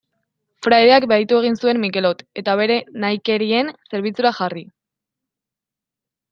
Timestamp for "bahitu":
1.11-1.37